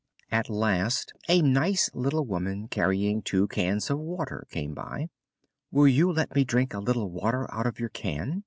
[0.31, 5.09] At last a nice little woman carrying two cans of water came by.
[5.69, 8.39] "Will you let me drink a little water out of your can?"